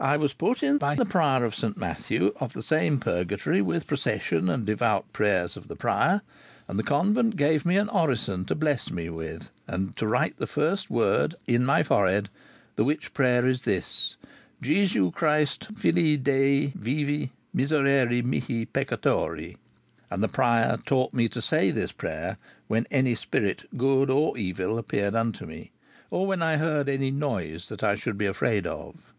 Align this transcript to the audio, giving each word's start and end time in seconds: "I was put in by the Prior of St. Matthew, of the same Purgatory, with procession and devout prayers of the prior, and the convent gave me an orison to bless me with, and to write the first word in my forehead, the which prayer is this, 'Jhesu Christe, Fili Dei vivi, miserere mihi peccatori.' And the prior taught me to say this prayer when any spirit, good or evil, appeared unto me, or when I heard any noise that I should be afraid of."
"I 0.00 0.16
was 0.16 0.32
put 0.34 0.64
in 0.64 0.78
by 0.78 0.96
the 0.96 1.04
Prior 1.04 1.44
of 1.44 1.54
St. 1.54 1.76
Matthew, 1.76 2.32
of 2.40 2.54
the 2.54 2.62
same 2.64 2.98
Purgatory, 2.98 3.62
with 3.62 3.86
procession 3.86 4.48
and 4.50 4.66
devout 4.66 5.12
prayers 5.12 5.56
of 5.56 5.68
the 5.68 5.76
prior, 5.76 6.22
and 6.66 6.76
the 6.76 6.82
convent 6.82 7.36
gave 7.36 7.64
me 7.64 7.76
an 7.76 7.88
orison 7.88 8.44
to 8.46 8.56
bless 8.56 8.90
me 8.90 9.08
with, 9.10 9.48
and 9.68 9.96
to 9.96 10.08
write 10.08 10.38
the 10.38 10.48
first 10.48 10.90
word 10.90 11.36
in 11.46 11.64
my 11.64 11.84
forehead, 11.84 12.28
the 12.74 12.82
which 12.82 13.14
prayer 13.14 13.46
is 13.46 13.62
this, 13.62 14.16
'Jhesu 14.60 15.12
Christe, 15.12 15.68
Fili 15.76 16.16
Dei 16.16 16.72
vivi, 16.74 17.30
miserere 17.54 18.22
mihi 18.24 18.66
peccatori.' 18.66 19.56
And 20.10 20.20
the 20.20 20.26
prior 20.26 20.78
taught 20.78 21.14
me 21.14 21.28
to 21.28 21.40
say 21.40 21.70
this 21.70 21.92
prayer 21.92 22.38
when 22.66 22.88
any 22.90 23.14
spirit, 23.14 23.68
good 23.76 24.10
or 24.10 24.36
evil, 24.36 24.78
appeared 24.78 25.14
unto 25.14 25.46
me, 25.46 25.70
or 26.10 26.26
when 26.26 26.42
I 26.42 26.56
heard 26.56 26.88
any 26.88 27.12
noise 27.12 27.68
that 27.68 27.84
I 27.84 27.94
should 27.94 28.18
be 28.18 28.26
afraid 28.26 28.66
of." 28.66 29.12